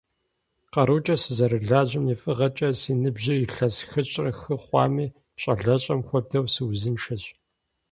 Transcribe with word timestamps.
КъарукӀэ 0.73 1.15
сызэрылажьэм 1.23 2.05
и 2.13 2.15
фӀыгъэкӀэ, 2.21 2.69
си 2.81 2.93
ныбжьыр 3.01 3.37
илъэс 3.45 3.75
хыщӏрэ 3.89 4.31
хы 4.39 4.55
хъуами, 4.63 5.07
щӀалэщӀэм 5.41 6.01
хуэдэу, 6.07 6.45
сыузыншэщ. 6.53 7.23